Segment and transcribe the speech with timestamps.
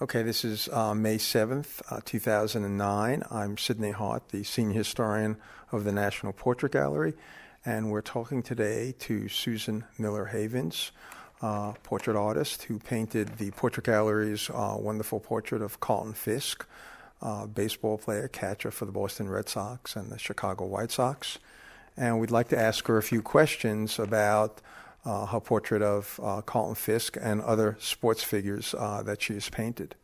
[0.00, 3.24] Okay, this is uh, May 7th, uh, 2009.
[3.32, 5.36] I'm Sidney Hart, the senior historian
[5.72, 7.14] of the National Portrait Gallery,
[7.66, 10.92] and we're talking today to Susan Miller Havens,
[11.42, 16.64] uh, portrait artist who painted the Portrait Gallery's uh, wonderful portrait of Carlton Fisk,
[17.20, 21.40] uh, baseball player, catcher for the Boston Red Sox and the Chicago White Sox.
[21.96, 24.60] And we'd like to ask her a few questions about
[25.04, 29.48] uh, her portrait of uh, Carlton Fisk and other sports figures uh, that she has
[29.48, 29.94] painted.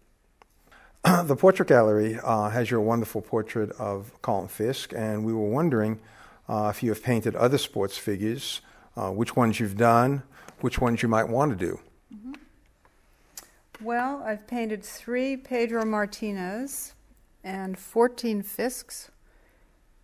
[1.24, 6.00] the Portrait Gallery uh, has your wonderful portrait of Carlton Fisk, and we were wondering
[6.48, 8.62] uh, if you have painted other sports figures,
[8.96, 10.22] uh, which ones you've done,
[10.60, 11.78] which ones you might want to do.
[12.14, 12.32] Mm-hmm.
[13.84, 16.94] Well, I've painted three Pedro Martinez
[17.42, 19.10] and 14 Fisks,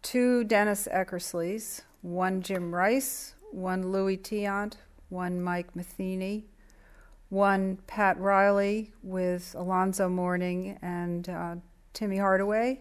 [0.03, 4.75] two Dennis Eckersleys, one Jim Rice, one Luis Tiant,
[5.09, 6.47] one Mike Matheny,
[7.29, 11.57] one Pat Riley with Alonzo Mourning and uh,
[11.93, 12.81] Timmy Hardaway.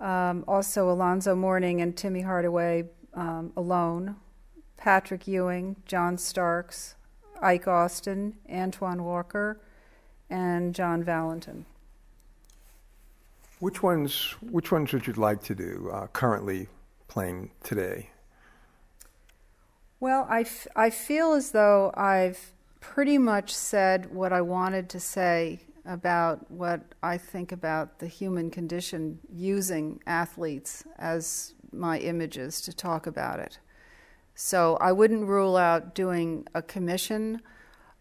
[0.00, 4.16] Um, also, Alonzo Mourning and Timmy Hardaway um, alone.
[4.76, 6.94] Patrick Ewing, John Starks,
[7.42, 9.60] Ike Austin, Antoine Walker,
[10.30, 11.66] and John Valentin.
[13.58, 14.36] Which ones?
[14.40, 16.68] Which ones would you like to do uh, currently
[17.08, 18.10] playing today?
[20.00, 25.00] Well, I, f- I feel as though I've pretty much said what I wanted to
[25.00, 32.72] say about what I think about the human condition using athletes as my images to
[32.72, 33.58] talk about it.
[34.34, 37.42] So I wouldn't rule out doing a commission,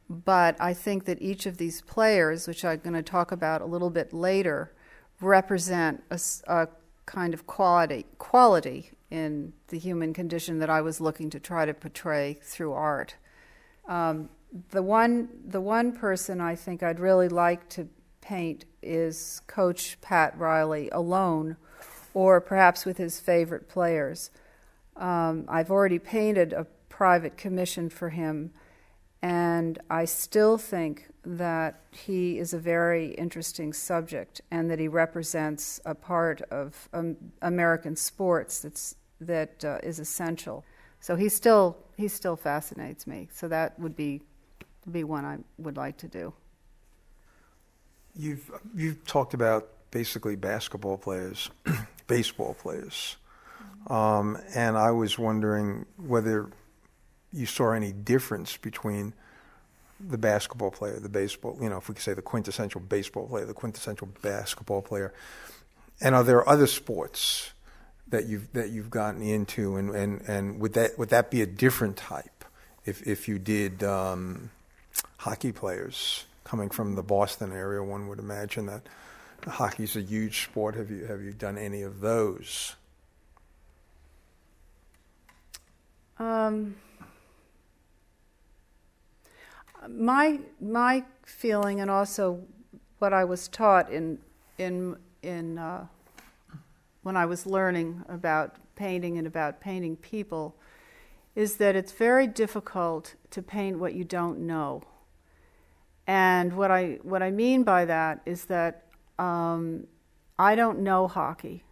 [0.08, 3.66] but I think that each of these players, which I'm going to talk about a
[3.66, 4.72] little bit later,
[5.20, 6.68] represent a, a
[7.08, 11.74] kind of quality quality in the human condition that I was looking to try to
[11.74, 13.16] portray through art.
[13.88, 14.30] Um,
[14.72, 17.88] the one the one person I think I'd really like to
[18.22, 21.58] paint is Coach Pat Riley alone,
[22.14, 24.32] or perhaps with his favorite players.
[24.96, 28.52] Um, I've already painted a private commission for him,
[29.22, 35.82] and I still think that he is a very interesting subject and that he represents
[35.86, 40.64] a part of um, American sports that's that uh, is essential.
[41.02, 43.28] So he still he still fascinates me.
[43.34, 44.22] So that would be
[44.90, 46.34] be one I would like to do.
[48.16, 51.50] You've you've talked about basically basketball players,
[52.08, 53.18] baseball players,
[53.88, 56.50] um, and I was wondering whether
[57.34, 59.14] you saw any difference between
[60.00, 63.46] the basketball player, the baseball, you know, if we could say the quintessential baseball player,
[63.46, 65.14] the quintessential basketball player,
[66.02, 67.52] and are there other sports
[68.10, 71.46] that you've that you've gotten into, and, and, and would that would that be a
[71.46, 72.46] different type
[72.86, 74.52] if if you did um,
[75.18, 77.84] hockey players coming from the Boston area?
[77.84, 78.84] One would imagine that
[79.46, 80.76] hockey's a huge sport.
[80.76, 82.76] Have you have you done any of those?
[86.20, 86.76] Um,
[89.90, 92.42] my my feeling, and also
[93.00, 94.20] what I was taught in
[94.58, 95.88] in in uh,
[97.04, 100.56] when I was learning about painting and about painting people,
[101.36, 104.84] is that it's very difficult to paint what you don't know.
[106.06, 108.86] And what I what I mean by that is that
[109.20, 109.88] um,
[110.40, 111.64] I don't know hockey,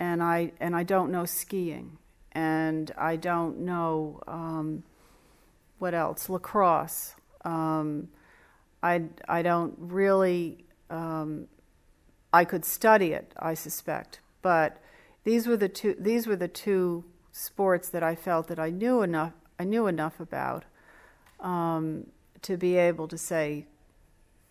[0.00, 1.98] and I and I don't know skiing,
[2.32, 4.82] and I don't know um,
[5.78, 7.14] what else lacrosse.
[7.44, 8.08] Um,
[8.82, 11.46] I, I don't really, um,
[12.32, 14.78] I could study it, I suspect, but
[15.24, 19.02] these were the two, these were the two sports that I felt that I knew
[19.02, 20.64] enough, I knew enough about
[21.40, 22.06] um,
[22.42, 23.66] to be able to say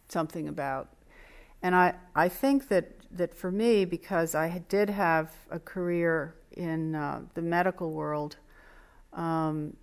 [0.10, 0.90] something about.
[1.62, 6.96] And I, I think that, that for me, because I did have a career in
[6.96, 8.38] uh, the medical world,
[9.14, 9.76] um,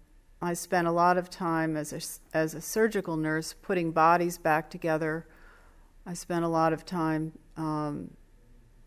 [0.43, 4.71] I spent a lot of time as a, as a surgical nurse putting bodies back
[4.71, 5.27] together.
[6.07, 8.11] I spent a lot of time um,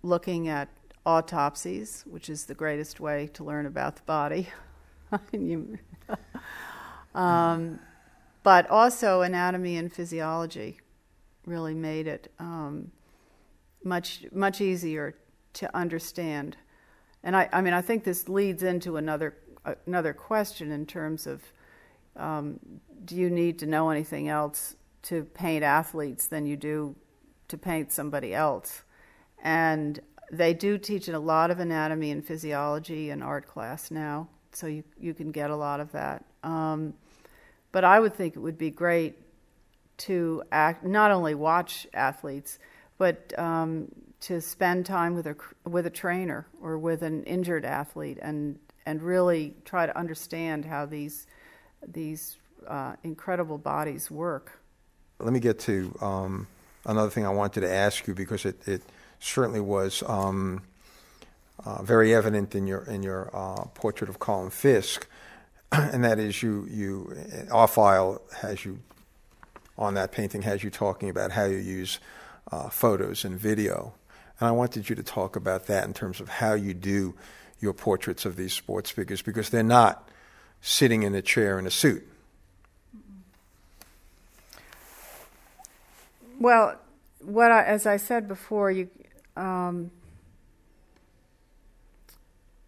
[0.01, 0.69] looking at
[1.05, 4.49] autopsies, which is the greatest way to learn about the body.
[7.15, 7.79] um,
[8.41, 10.79] but also anatomy and physiology
[11.45, 12.91] really made it um,
[13.83, 15.15] much much easier
[15.53, 16.57] to understand.
[17.23, 19.35] And I, I mean, I think this leads into another
[19.85, 21.41] another question in terms of
[22.15, 22.59] um,
[23.05, 26.95] do you need to know anything else to paint athletes than you do
[27.47, 28.83] to paint somebody else?
[29.41, 29.99] And
[30.31, 34.83] they do teach a lot of anatomy and physiology in art class now, so you,
[34.99, 36.23] you can get a lot of that.
[36.43, 36.93] Um,
[37.71, 39.15] but I would think it would be great
[39.97, 42.59] to act, not only watch athletes,
[42.97, 43.87] but um,
[44.21, 49.01] to spend time with a with a trainer or with an injured athlete and and
[49.01, 51.27] really try to understand how these
[51.87, 52.37] these
[52.67, 54.59] uh, incredible bodies work.
[55.19, 56.47] Let me get to um,
[56.85, 58.81] another thing I wanted to ask you because it, it
[59.19, 60.61] certainly was um,
[61.65, 65.07] uh, very evident in your in your uh, portrait of Carlton Fisk,
[65.71, 67.15] and that is you you
[67.51, 68.79] our file has you
[69.77, 71.99] on that painting has you talking about how you use
[72.51, 73.93] uh, photos and video,
[74.39, 77.15] and I wanted you to talk about that in terms of how you do
[77.63, 80.09] your portraits of these sports figures because they're not
[80.61, 82.05] sitting in a chair in a suit.
[86.39, 86.75] Well,
[87.21, 88.89] what I, as I said before, you
[89.37, 89.91] um,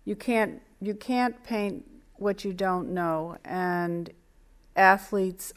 [0.06, 1.84] you can't you can't paint
[2.16, 4.10] what you don't know, and
[4.78, 5.52] athletes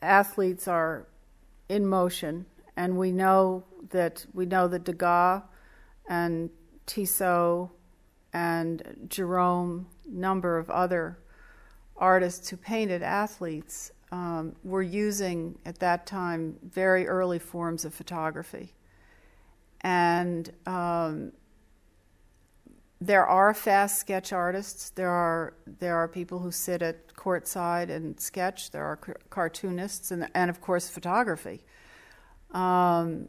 [0.00, 1.06] athletes are
[1.68, 2.46] in motion,
[2.76, 5.42] and we know that we know that Degas
[6.08, 6.50] and
[6.86, 7.70] Tissot
[8.32, 11.18] and Gerome, number of other
[11.96, 18.74] artists who painted athletes um, were using at that time very early forms of photography.
[19.80, 21.32] And um,
[23.00, 24.90] there are fast sketch artists.
[24.90, 28.70] There are there are people who sit at courtside and sketch.
[28.70, 28.96] There are
[29.30, 31.62] cartoonists and and of course photography.
[32.50, 33.28] Um,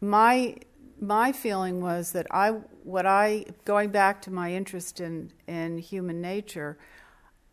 [0.00, 0.56] my
[1.00, 2.50] my feeling was that I
[2.84, 6.78] what I going back to my interest in in human nature.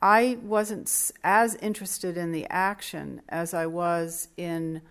[0.01, 4.81] I wasn't as interested in the action as I was in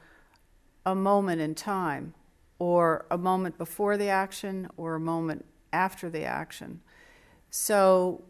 [0.84, 2.14] a moment in time,
[2.58, 6.80] or a moment before the action, or a moment after the action.
[7.50, 8.24] So,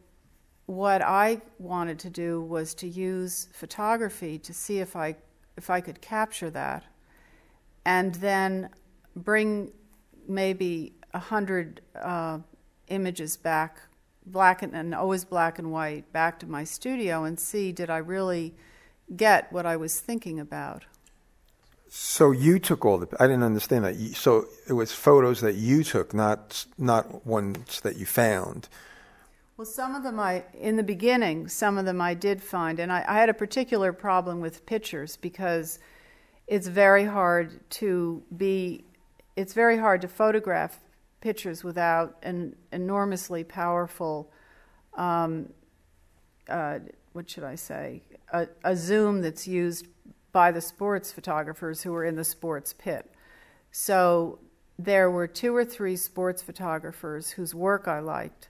[0.67, 5.17] what I wanted to do was to use photography to see if I
[5.57, 6.85] if I could capture that,
[7.85, 8.71] and then
[9.15, 9.73] bring
[10.29, 12.39] maybe a hundred uh,
[12.89, 13.81] images back
[14.27, 17.99] black and, and always black and white back to my studio and see did I
[17.99, 18.55] really
[19.15, 20.85] get what I was thinking about.
[21.89, 23.09] So you took all the.
[23.21, 23.95] I didn't understand that.
[24.17, 28.69] So it was photos that you took, not not ones that you found.
[29.57, 32.93] Well, some of them I, in the beginning, some of them I did find, and
[32.93, 35.79] I, I had a particular problem with pictures because
[36.49, 38.85] it's very hard to be.
[39.37, 40.81] It's very hard to photograph
[41.21, 44.33] pictures without an enormously powerful,
[44.95, 45.51] um,
[46.49, 46.79] uh,
[47.13, 48.03] what should I say,
[48.33, 49.89] a, a, zoom that's used
[50.33, 53.11] by the sports photographers who are in the sports pit.
[53.71, 54.39] So
[54.79, 58.49] there were two or three sports photographers whose work I liked.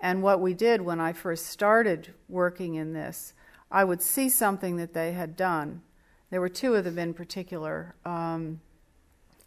[0.00, 3.32] And what we did when I first started working in this,
[3.70, 5.82] I would see something that they had done.
[6.30, 7.94] There were two of them in particular.
[8.04, 8.60] Um,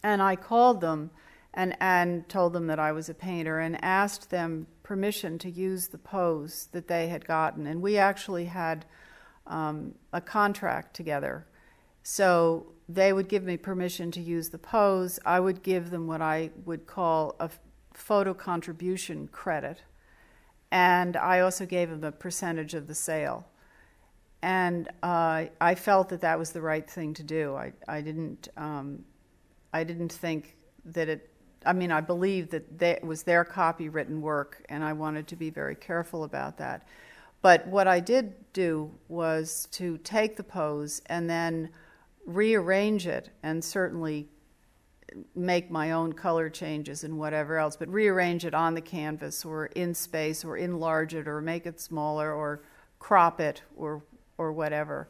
[0.04, 1.12] and I called them
[1.54, 5.88] and, and told them that I was a painter and asked them permission to use
[5.88, 7.68] the pose that they had gotten.
[7.68, 8.86] And we actually had
[9.48, 11.46] um, a contract together.
[12.04, 15.20] So they would give me permission to use the pose.
[15.26, 17.50] I would give them what I would call a
[17.94, 19.84] photo contribution credit.
[20.72, 23.48] And I also gave them a percentage of the sale.
[24.42, 27.56] And uh, I felt that that was the right thing to do.
[27.56, 29.04] I, I didn't um,
[29.74, 30.56] I didn't think
[30.86, 31.30] that it
[31.66, 35.36] I mean, I believe that they, it was their copywritten work, and I wanted to
[35.36, 36.88] be very careful about that.
[37.42, 41.70] But what I did do was to take the pose and then
[42.26, 44.30] rearrange it, and certainly
[45.36, 49.66] make my own color changes and whatever else, but rearrange it on the canvas or
[49.68, 52.62] in space or enlarge it or make it smaller or
[53.00, 54.04] crop it or
[54.38, 55.10] or whatever.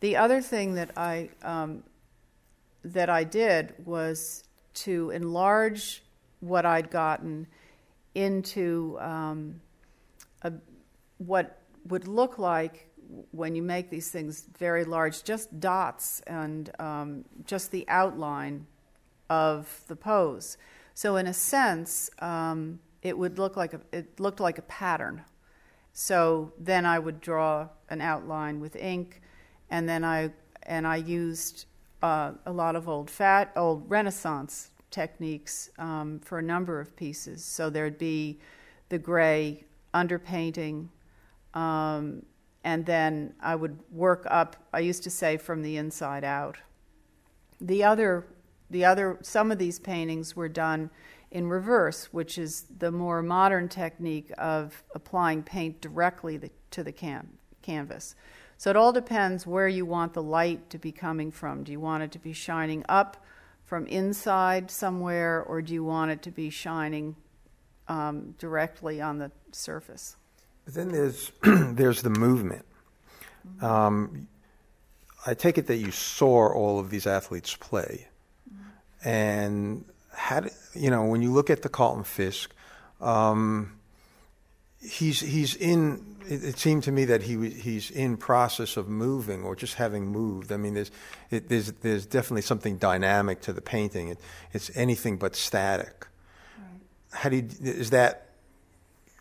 [0.00, 1.82] The other thing that I um,
[2.84, 6.02] that I did was to enlarge
[6.40, 7.46] what I'd gotten
[8.14, 9.60] into um,
[10.42, 10.52] a,
[11.18, 12.88] what would look like
[13.30, 18.66] when you make these things very large, just dots and um, just the outline
[19.28, 20.56] of the pose.
[20.94, 25.24] So in a sense, um, it would look like a, it looked like a pattern.
[25.92, 29.20] So then I would draw an outline with ink,
[29.70, 30.30] and then I
[30.62, 31.66] and I used
[32.02, 37.44] uh, a lot of old fat, old Renaissance techniques um, for a number of pieces.
[37.44, 38.40] So there'd be
[38.88, 40.88] the gray underpainting,
[41.54, 42.22] um,
[42.64, 44.56] and then I would work up.
[44.72, 46.58] I used to say from the inside out.
[47.60, 48.26] The other,
[48.70, 50.90] the other, some of these paintings were done
[51.30, 57.38] in reverse, which is the more modern technique of applying paint directly to the can-
[57.62, 58.14] canvas.
[58.62, 61.64] So it all depends where you want the light to be coming from.
[61.64, 63.16] Do you want it to be shining up
[63.64, 67.16] from inside somewhere, or do you want it to be shining
[67.88, 70.14] um, directly on the surface?
[70.64, 72.64] But then there's there's the movement.
[73.44, 73.64] Mm-hmm.
[73.64, 74.28] Um,
[75.26, 78.06] I take it that you saw all of these athletes play,
[78.48, 79.08] mm-hmm.
[79.08, 82.54] and had you know when you look at the Carlton Fisk,
[83.00, 83.72] um,
[84.82, 86.04] he's he's in.
[86.28, 90.06] It, it, seemed to me that he he's in process of moving or just having
[90.06, 90.52] moved.
[90.52, 90.90] I mean, there's
[91.30, 94.08] it, there's there's definitely something dynamic to the painting.
[94.08, 94.18] It,
[94.52, 96.06] it's anything but static.
[96.58, 97.20] Right.
[97.20, 98.28] How do you, is that?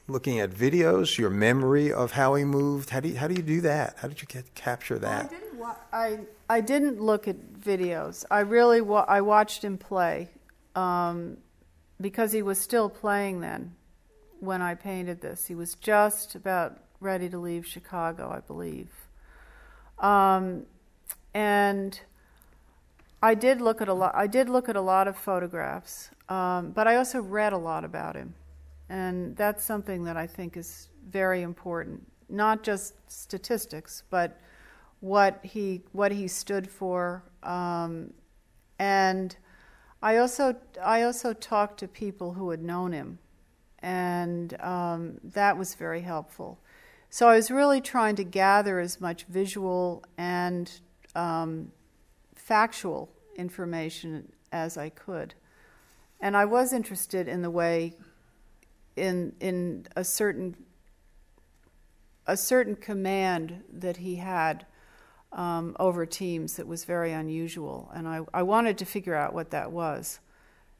[0.08, 2.90] Looking at videos, your memory of how he moved.
[2.90, 3.96] How do you, how do you do that?
[3.98, 5.26] How did you get, capture that?
[5.26, 5.58] I didn't.
[5.58, 8.26] Wa- I I didn't look at videos.
[8.30, 10.30] I really wa- I watched him play
[10.76, 11.38] um,
[12.02, 13.76] because he was still playing then
[14.42, 15.46] when I painted this.
[15.46, 18.90] He was just about ready to leave Chicago, I believe.
[20.00, 20.66] Um,
[21.34, 22.00] and
[23.22, 24.14] I did look at a lot.
[24.16, 27.86] I did look at a lot of photographs, um, but I also read a lot
[27.86, 28.34] about him,
[28.90, 32.06] and that's something that I think is very important.
[32.28, 34.40] Not just statistics, but
[35.02, 38.12] what he what he stood for, um,
[38.80, 39.36] and
[40.02, 43.20] I also I also talked to people who had known him
[43.82, 46.60] and um, that was very helpful.
[47.10, 50.72] So I was really trying to gather as much visual and
[51.16, 51.72] um,
[52.36, 55.34] factual information as I could,
[56.20, 57.94] and I was interested in the way,
[58.96, 60.56] in in a certain
[62.28, 64.66] a certain command that he had
[65.32, 69.52] um, over teams that was very unusual, and I, I wanted to figure out what
[69.52, 70.20] that was.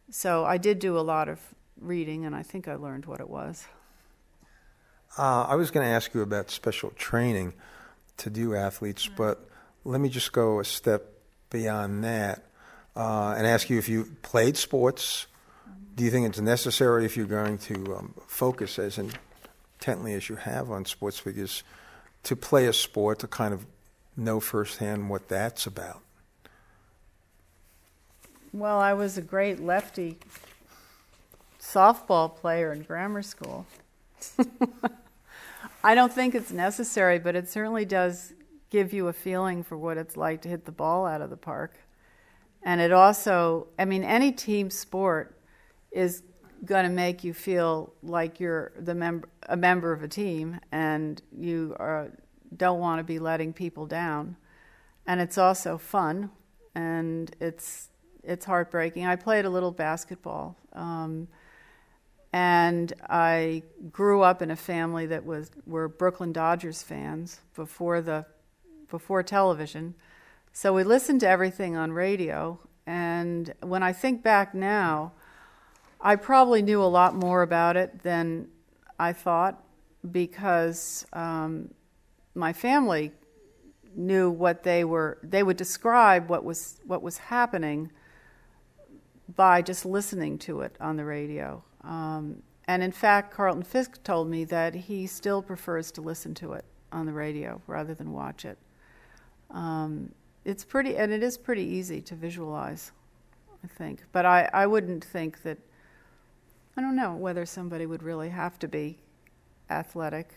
[0.10, 1.40] So I did do a lot of
[1.82, 3.66] reading, and I think I learned what it was.
[5.18, 7.54] Uh, I was going to ask you about special training
[8.18, 9.16] to do athletes, mm-hmm.
[9.16, 9.50] but
[9.84, 11.06] let me just go a step
[11.50, 12.46] beyond that
[12.96, 15.28] uh, and ask you if you played sports.
[15.68, 15.96] Mm-hmm.
[15.96, 20.36] Do you think it's necessary if you're going to um, focus as intently as you
[20.36, 21.64] have on sports figures
[22.24, 23.66] to play a sport to kind of
[24.16, 26.02] know firsthand what that's about?
[28.54, 30.20] Well, I was a great lefty
[31.62, 33.66] softball player in grammar school.
[35.84, 38.34] I don't think it's necessary, but it certainly does
[38.70, 41.38] give you a feeling for what it's like to hit the ball out of the
[41.38, 41.78] park.
[42.64, 45.38] And it also, I mean, any team sport
[45.92, 46.24] is
[46.64, 51.22] going to make you feel like you're the member, a member of a team, and
[51.36, 52.12] you are,
[52.56, 54.36] don't want to be letting people down.
[55.08, 56.30] And it's also fun,
[56.76, 57.90] and it's
[58.24, 59.08] it's heartbreaking.
[59.08, 60.56] I played a little basketball.
[60.74, 61.28] Um,
[62.34, 68.26] and I grew up in a family that was were Brooklyn Dodgers fans before the
[68.90, 69.96] before television.
[70.54, 75.14] So we listened to everything on radio and when I think back now,
[76.00, 78.48] I probably knew a lot more about it than
[79.00, 79.64] I thought
[80.12, 81.74] because um,
[82.34, 83.12] my family
[83.96, 87.92] knew what they were they would describe what was what was happening
[89.36, 94.30] by just listening to it on the radio um, and in fact, Carlton Fisk told
[94.30, 98.46] me that he still prefers to listen to it on the radio rather than watch
[98.46, 98.58] it.
[99.50, 100.12] Um,
[100.46, 102.92] it's pretty, and it is pretty easy to visualize,
[103.64, 104.04] I think.
[104.12, 105.58] But I, I wouldn't think that,
[106.78, 108.98] I don't know whether somebody would really have to be
[109.70, 110.30] athletic.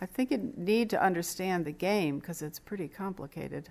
[0.00, 3.70] I think you need to understand the game because it's pretty complicated.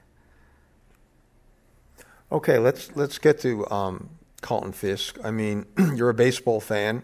[2.32, 4.10] Okay, let's let's get to um,
[4.44, 5.18] Carlton Fisk.
[5.24, 7.02] I mean, you're a baseball fan.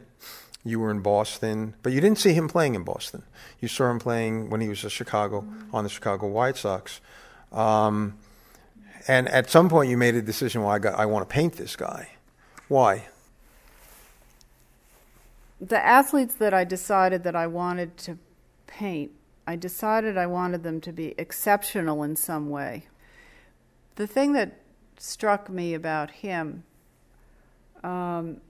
[0.64, 3.24] You were in Boston, but you didn't see him playing in Boston.
[3.60, 5.76] You saw him playing when he was a Chicago mm-hmm.
[5.76, 7.00] on the Chicago White Sox.
[7.52, 8.18] Um,
[9.08, 10.62] and at some point, you made a decision.
[10.62, 12.10] Well, I got I want to paint this guy.
[12.68, 13.08] Why?
[15.60, 18.18] The athletes that I decided that I wanted to
[18.68, 19.12] paint,
[19.48, 22.86] I decided I wanted them to be exceptional in some way.
[23.96, 24.60] The thing that
[24.98, 26.64] struck me about him
[27.84, 28.42] um,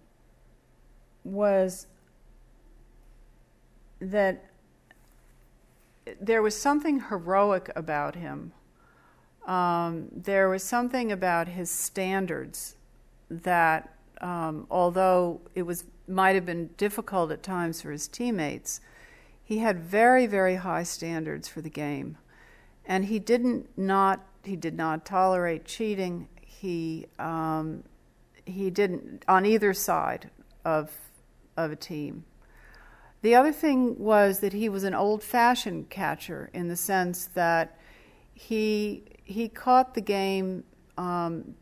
[1.24, 1.88] was
[4.00, 4.46] that
[6.20, 8.54] there was something heroic about him.
[9.46, 12.76] Um, there was something about his standards
[13.30, 18.82] that, um, although it was might have been difficult at times for his teammates,
[19.44, 22.18] he had very, very high standards for the game,
[22.86, 26.28] and he didn't not he did not tolerate cheating.
[26.42, 27.84] He um,
[28.46, 30.30] he didn't on either side
[30.66, 30.92] of
[31.58, 32.24] of a team.
[33.22, 37.78] The other thing was that he was an old-fashioned catcher in the sense that
[38.34, 40.64] he he caught the game
[40.98, 41.56] um,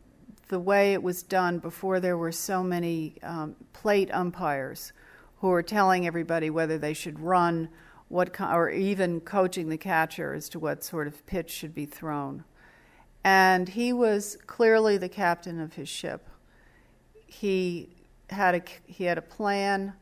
[0.48, 4.92] the way it was done before there were so many um, plate umpires
[5.40, 7.68] who were telling everybody whether they should run,
[8.08, 12.44] what or even coaching the catcher as to what sort of pitch should be thrown.
[13.22, 16.28] And he was clearly the captain of his ship.
[17.28, 17.88] He
[18.30, 19.92] had a he had a plan.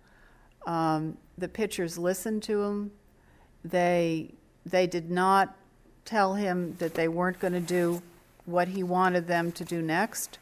[0.67, 2.93] Um, the pitchers listened to him.
[3.65, 4.33] They
[4.65, 5.55] they did not
[6.05, 8.01] tell him that they weren't going to do
[8.47, 10.39] what he wanted them to do next.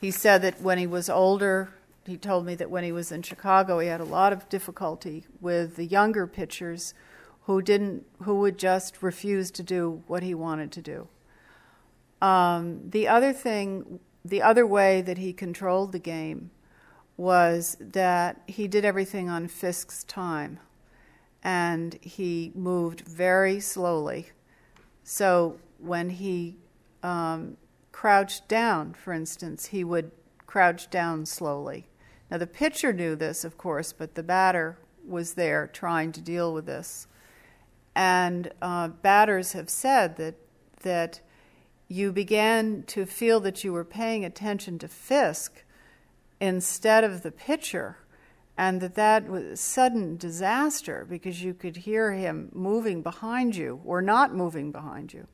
[0.00, 1.70] He said that when he was older,
[2.06, 5.24] he told me that when he was in Chicago, he had a lot of difficulty
[5.40, 6.94] with the younger pitchers
[7.42, 11.08] who didn't, who would just refuse to do what he wanted to do.
[12.20, 16.50] Um, the other thing, the other way that he controlled the game
[17.16, 20.60] was that he did everything on Fisk's time,
[21.42, 24.30] and he moved very slowly.
[25.02, 26.56] So when he
[27.02, 27.56] um,
[27.92, 30.10] crouched down, for instance, he would
[30.46, 31.88] crouch down slowly.
[32.30, 36.52] Now, the pitcher knew this, of course, but the batter was there trying to deal
[36.52, 37.06] with this.
[37.94, 40.34] And uh, batters have said that,
[40.82, 41.20] that
[41.88, 45.64] you began to feel that you were paying attention to Fisk
[46.40, 47.96] instead of the pitcher,
[48.56, 53.80] and that that was a sudden disaster because you could hear him moving behind you
[53.84, 55.26] or not moving behind you.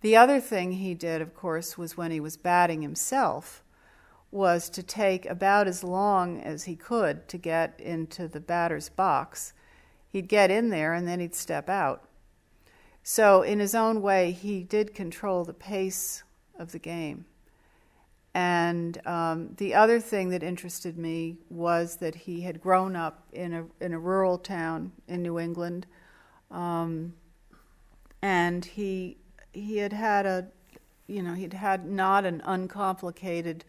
[0.00, 3.62] The other thing he did, of course, was when he was batting himself,
[4.30, 9.52] was to take about as long as he could to get into the batter's box.
[10.08, 12.08] He'd get in there and then he'd step out.
[13.08, 16.24] So, in his own way, he did control the pace
[16.58, 17.24] of the game.
[18.34, 23.52] And um, the other thing that interested me was that he had grown up in
[23.52, 25.86] a in a rural town in New England,
[26.50, 27.14] um,
[28.22, 29.18] and he
[29.52, 30.48] he had had a,
[31.06, 33.64] you know, he'd had not an uncomplicated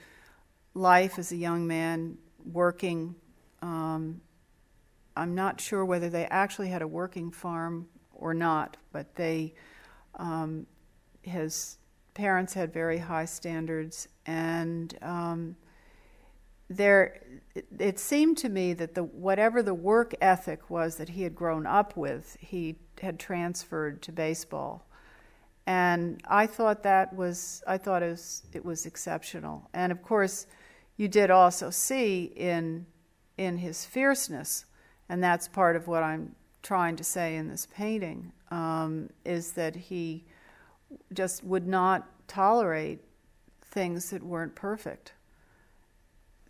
[0.73, 3.13] life as a young man working.
[3.61, 4.19] Um,
[5.15, 9.53] I'm not sure whether they actually had a working farm or not, but they,
[10.15, 10.65] um,
[11.21, 11.77] his
[12.13, 15.55] parents had very high standards, and um,
[16.69, 17.21] there,
[17.55, 21.35] it, it, seemed to me that the whatever the work ethic was that he had
[21.35, 24.87] grown up with, he had transferred to baseball
[25.67, 29.69] and I thought that was I thought it was it was exceptional.
[29.73, 30.47] And of course,
[30.95, 32.87] you did also see in
[33.37, 34.65] in his fierceness,
[35.09, 39.75] and that's part of what I'm trying to say in this painting um, is that
[39.75, 40.23] he
[41.13, 42.99] just would not tolerate
[43.61, 45.13] things that weren't perfect,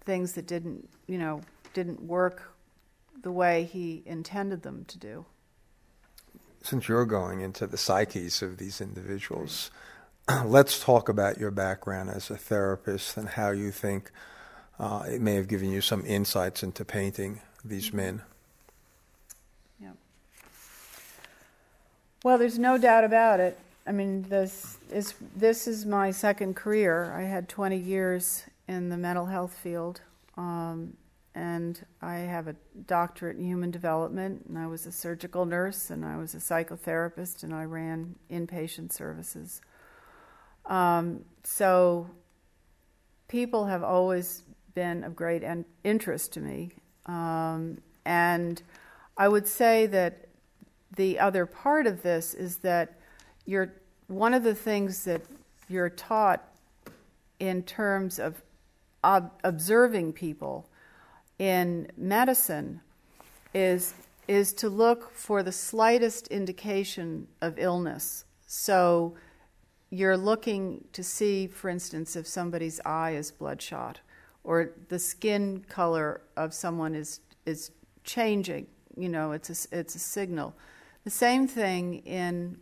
[0.06, 1.41] things that didn't you know
[1.74, 2.54] didn't work
[3.22, 5.26] the way he intended them to do
[6.67, 9.72] since you're going into the psyches of these individuals,
[10.46, 14.12] let's talk about your background as a therapist and how you think
[14.78, 17.98] uh, it may have given you some insights into painting these mm-hmm.
[17.98, 18.22] men.
[22.24, 23.60] Well, there's no doubt about it.
[23.86, 27.14] I mean, this is this is my second career.
[27.14, 30.02] I had 20 years in the mental health field,
[30.36, 30.98] um,
[31.36, 32.56] and I have a
[32.88, 37.44] doctorate in human development, and I was a surgical nurse, and I was a psychotherapist,
[37.44, 39.62] and I ran inpatient services.
[40.66, 42.10] Um, so
[43.28, 45.44] people have always been of great
[45.84, 46.72] interest to me.
[47.06, 48.62] Um, and
[49.18, 50.27] I would say that
[50.98, 53.00] the other part of this is that
[53.46, 53.74] you're
[54.08, 55.22] one of the things that
[55.70, 56.44] you're taught
[57.40, 58.42] in terms of
[59.04, 60.70] ob- observing people
[61.40, 62.82] in medicine
[63.54, 63.94] is
[64.28, 68.26] is to look for the slightest indication of illness.
[68.46, 69.16] So
[69.90, 74.02] you're looking to see, for instance, if somebody's eye is bloodshot
[74.44, 77.72] or the skin color of someone is is
[78.04, 78.68] changing.
[78.98, 80.56] You know, it's a, it's a signal.
[81.08, 82.58] The same thing in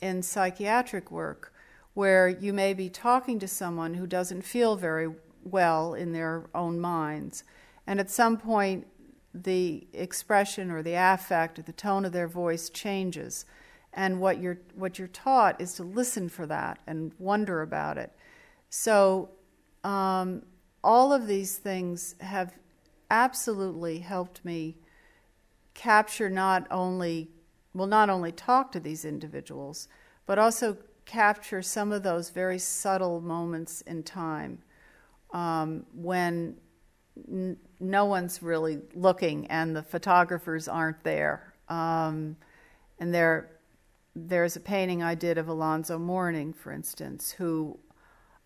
[0.00, 1.52] in psychiatric work,
[1.94, 5.08] where you may be talking to someone who doesn't feel very
[5.44, 7.44] well in their own minds
[7.86, 8.88] and at some point,
[9.32, 13.44] the expression or the affect or the tone of their voice changes.
[13.92, 18.10] And what you're, what you're taught is to listen for that and wonder about it.
[18.68, 19.28] So,
[19.84, 20.42] um,
[20.82, 22.52] all of these things have
[23.12, 24.74] absolutely helped me
[25.74, 27.30] capture not only,
[27.76, 29.88] well, not only talk to these individuals,
[30.24, 34.58] but also capture some of those very subtle moments in time
[35.32, 36.56] um, when
[37.28, 41.54] n- no one's really looking and the photographers aren't there.
[41.68, 42.36] Um,
[42.98, 43.50] and they're
[44.18, 47.78] there's a painting I did of Alonzo Mourning, for instance, who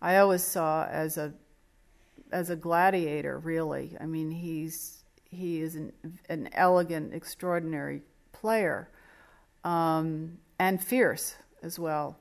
[0.01, 1.33] I always saw as a
[2.31, 3.39] as a gladiator.
[3.39, 5.93] Really, I mean, he's he is an,
[6.27, 8.01] an elegant, extraordinary
[8.33, 8.89] player,
[9.63, 12.17] um, and fierce as well.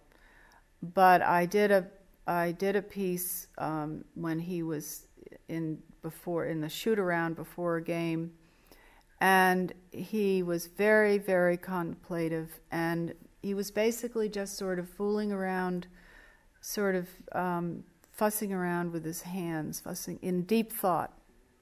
[0.82, 1.86] But I did a
[2.26, 5.06] I did a piece um, when he was
[5.48, 8.32] in before in the shoot around before a game,
[9.20, 15.86] and he was very very contemplative, and he was basically just sort of fooling around,
[16.60, 21.12] sort of um, fussing around with his hands, fussing in deep thought.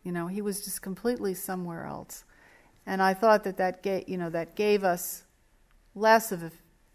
[0.05, 2.25] You know, he was just completely somewhere else,
[2.87, 5.25] and I thought that that gave you know that gave us
[5.99, 6.51] less of a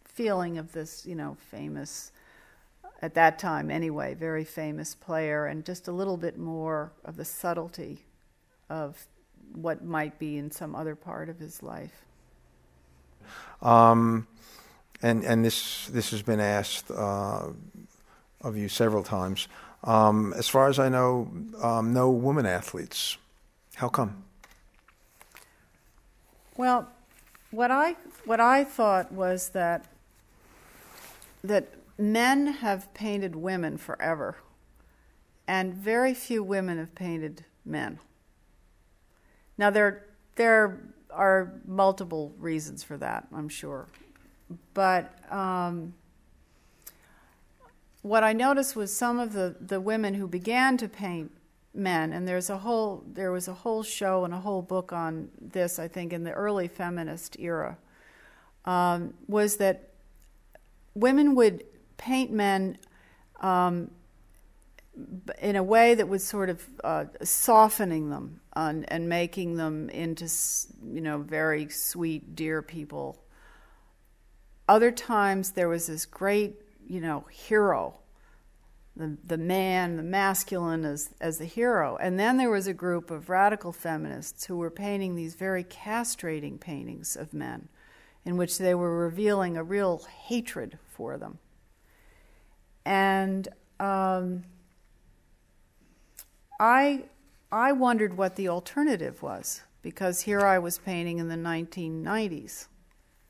[0.05, 2.11] feeling of this you know famous
[3.03, 7.25] at that time anyway, very famous player, and just a little bit more of the
[7.25, 7.99] subtlety
[8.69, 9.07] of
[9.51, 12.05] what might be in some other part of his life.
[13.61, 14.25] Um,
[15.01, 17.47] and and this this has been asked uh,
[18.41, 19.49] of you several times.
[19.83, 21.29] Um, as far as I know,
[21.61, 23.17] um, no women athletes.
[23.75, 24.23] How come?
[26.55, 26.87] Well,
[27.53, 29.85] what I what I thought was that
[31.43, 34.37] that men have painted women forever,
[35.47, 37.99] and very few women have painted men.
[39.57, 40.79] Now, there, there
[41.11, 43.87] are multiple reasons for that, I'm sure.
[44.73, 45.93] But um,
[48.01, 51.31] what I noticed was some of the, the women who began to paint
[51.73, 55.29] men, and there's a whole there was a whole show and a whole book on
[55.41, 57.77] this, I think, in the early feminist era,
[58.65, 59.89] um, was that
[60.93, 61.63] women would
[61.97, 62.77] paint men
[63.41, 63.89] um,
[65.41, 70.29] in a way that was sort of uh, softening them and, and making them into,
[70.85, 73.17] you know, very sweet, dear people.
[74.67, 76.55] Other times there was this great,
[76.87, 77.95] you know, hero,
[78.95, 81.97] the, the man, the masculine as, as the hero.
[81.97, 86.59] And then there was a group of radical feminists who were painting these very castrating
[86.59, 87.69] paintings of men
[88.25, 91.39] in which they were revealing a real hatred for them.
[92.85, 93.47] And
[93.79, 94.43] um,
[96.59, 97.05] I,
[97.51, 102.67] I wondered what the alternative was because here I was painting in the 1990s.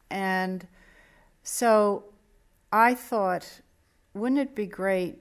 [0.10, 0.67] And
[1.41, 2.04] so
[2.71, 3.62] I thought,
[4.13, 5.17] wouldn't it be great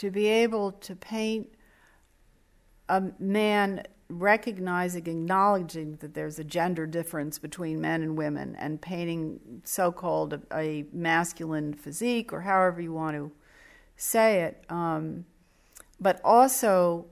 [0.00, 1.46] to be able to paint
[2.88, 9.60] a man recognizing, acknowledging that there's a gender difference between men and women, and painting
[9.62, 13.30] so called a, a masculine physique, or however you want to
[13.96, 15.26] say it, um,
[16.00, 17.04] but also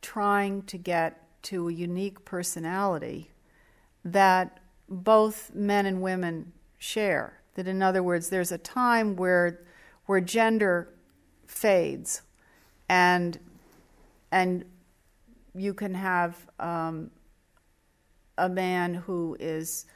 [0.00, 3.32] trying to get to a unique personality
[4.04, 7.40] that both men and women share.
[7.56, 9.62] That, in other words, there's a time where
[10.06, 10.94] where gender
[11.50, 12.22] fades,
[12.88, 13.38] and
[14.30, 14.64] and
[15.54, 17.10] you can have um,
[18.38, 19.86] a man who is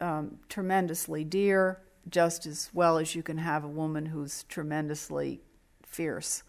[0.00, 1.80] um, tremendously dear,
[2.10, 5.40] just as well as you can have a woman who's tremendously
[5.86, 6.42] fierce.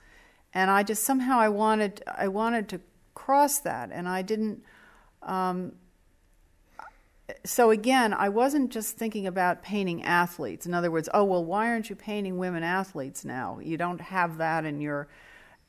[0.54, 2.82] And I just somehow I wanted I wanted to
[3.14, 4.64] cross that, and I didn't.
[5.22, 5.74] Um,
[7.44, 10.65] so again, I wasn't just thinking about painting athletes.
[10.65, 13.60] In other words, oh well, why aren't you painting women athletes now?
[13.62, 15.08] You don't have that in your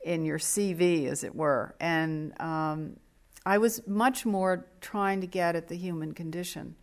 [0.03, 1.75] in your CV, as it were.
[1.79, 2.97] And um,
[3.45, 6.75] I was much more trying to get at the human condition.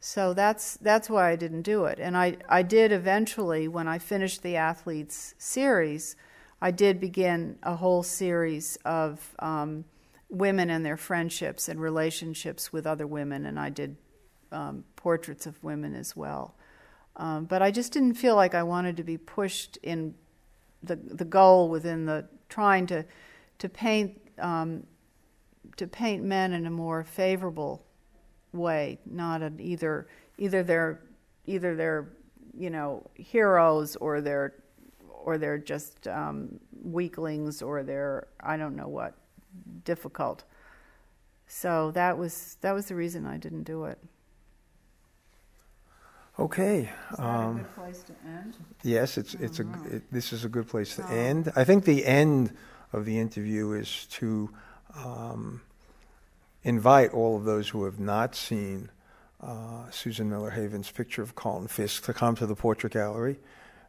[0.00, 1.98] So that's that's why I didn't do it.
[1.98, 6.16] And I, I did eventually when I finished the athletes series,
[6.60, 9.86] I did begin a whole series of um,
[10.28, 13.96] women and their friendships and relationships with other women, and I did
[14.52, 16.54] um, portraits of women as well.
[17.16, 20.14] Um, but I just didn't feel like I wanted to be pushed in
[20.82, 23.04] the the goal within the trying to
[23.58, 24.84] to paint um,
[25.76, 27.84] to paint men in a more favorable
[28.52, 30.08] way, not an either
[30.38, 31.00] either they're
[31.46, 32.08] either they're
[32.56, 34.54] you know heroes or they're
[35.08, 39.14] or they're just um, weaklings or they're I don't know what
[39.84, 40.44] difficult.
[41.46, 43.98] So that was that was the reason I didn't do it.
[46.38, 46.90] Okay.
[47.12, 48.56] Is um, a good place to end?
[48.82, 51.14] Yes, it's it's a it, this is a good place to oh.
[51.14, 51.52] end.
[51.54, 52.52] I think the end
[52.92, 54.50] of the interview is to
[54.96, 55.62] um,
[56.62, 58.90] invite all of those who have not seen
[59.40, 63.38] uh, Susan Miller Havens' picture of Carlton Fisk to come to the Portrait Gallery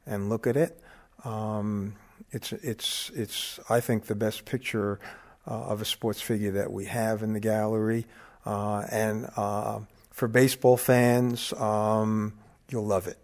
[0.05, 0.79] and look at it.
[1.23, 1.95] Um,
[2.31, 4.99] it's it's it's I think the best picture
[5.51, 8.05] of a sports figure that we have in the gallery,
[8.45, 9.79] uh, and uh,
[10.11, 12.33] for baseball fans, um,
[12.69, 13.17] you'll love it.